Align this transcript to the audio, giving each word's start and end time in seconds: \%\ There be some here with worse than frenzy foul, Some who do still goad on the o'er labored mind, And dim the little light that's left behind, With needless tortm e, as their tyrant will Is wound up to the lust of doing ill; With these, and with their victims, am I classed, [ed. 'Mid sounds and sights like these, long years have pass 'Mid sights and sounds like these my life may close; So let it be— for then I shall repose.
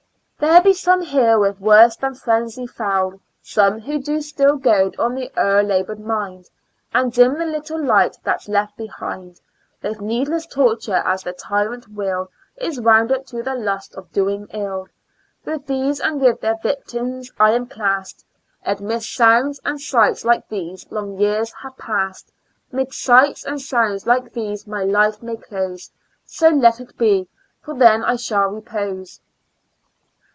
\%\ 0.41 0.43
There 0.49 0.59
be 0.63 0.73
some 0.73 1.03
here 1.03 1.37
with 1.37 1.59
worse 1.59 1.95
than 1.97 2.15
frenzy 2.15 2.65
foul, 2.65 3.19
Some 3.43 3.79
who 3.81 3.99
do 3.99 4.21
still 4.21 4.55
goad 4.55 4.97
on 4.99 5.13
the 5.13 5.31
o'er 5.39 5.61
labored 5.61 5.99
mind, 5.99 6.49
And 6.91 7.13
dim 7.13 7.37
the 7.37 7.45
little 7.45 7.79
light 7.79 8.17
that's 8.23 8.49
left 8.49 8.75
behind, 8.75 9.39
With 9.83 10.01
needless 10.01 10.47
tortm 10.47 10.97
e, 10.97 11.01
as 11.05 11.21
their 11.21 11.33
tyrant 11.33 11.89
will 11.89 12.31
Is 12.57 12.81
wound 12.81 13.11
up 13.11 13.27
to 13.27 13.43
the 13.43 13.53
lust 13.53 13.93
of 13.93 14.11
doing 14.11 14.47
ill; 14.51 14.87
With 15.45 15.67
these, 15.67 15.99
and 15.99 16.19
with 16.19 16.41
their 16.41 16.57
victims, 16.57 17.31
am 17.39 17.63
I 17.63 17.65
classed, 17.67 18.25
[ed. 18.65 18.79
'Mid 18.81 19.03
sounds 19.03 19.59
and 19.63 19.79
sights 19.79 20.25
like 20.25 20.49
these, 20.49 20.91
long 20.91 21.19
years 21.19 21.53
have 21.61 21.77
pass 21.77 22.25
'Mid 22.71 22.95
sights 22.95 23.45
and 23.45 23.61
sounds 23.61 24.07
like 24.07 24.33
these 24.33 24.65
my 24.65 24.83
life 24.83 25.21
may 25.21 25.35
close; 25.35 25.91
So 26.25 26.49
let 26.49 26.79
it 26.79 26.97
be— 26.97 27.29
for 27.63 27.75
then 27.75 28.03
I 28.03 28.15
shall 28.15 28.47
repose. 28.47 29.19